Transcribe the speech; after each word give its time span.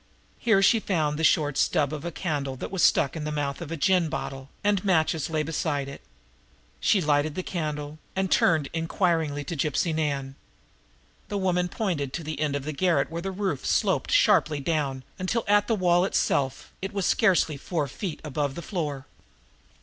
Here 0.39 0.63
she 0.63 0.79
found 0.79 1.19
the 1.19 1.23
short 1.23 1.59
stub 1.59 1.93
of 1.93 2.03
a 2.03 2.11
candle 2.11 2.55
that 2.55 2.71
was 2.71 2.81
stuck 2.81 3.15
in 3.15 3.23
the 3.23 3.31
mouth 3.31 3.61
of 3.61 3.71
a 3.71 3.77
gin 3.77 4.09
bottle, 4.09 4.49
and 4.63 4.83
matches 4.83 5.29
lying 5.29 5.45
beside 5.45 5.87
it. 5.87 6.01
She 6.79 7.01
lighted 7.01 7.35
the 7.35 7.43
candle, 7.43 7.99
and 8.15 8.31
turned 8.31 8.67
inquiringly 8.73 9.43
to 9.43 9.55
Gypsy 9.55 9.93
Nan. 9.93 10.33
The 11.27 11.37
woman 11.37 11.67
pointed 11.69 12.13
to 12.13 12.23
the 12.23 12.39
end 12.39 12.55
of 12.55 12.63
the 12.63 12.73
garret 12.73 13.11
where 13.11 13.21
the 13.21 13.29
roof 13.29 13.63
sloped 13.63 14.09
sharply 14.11 14.59
down 14.59 15.03
until, 15.19 15.43
at 15.47 15.67
the 15.67 15.75
wall 15.75 16.03
itself, 16.03 16.71
it 16.81 16.93
was 16.95 17.05
scarcely 17.05 17.55
four 17.55 17.87
feet 17.87 18.19
above 18.23 18.55
the 18.55 18.63
floor. 18.63 19.05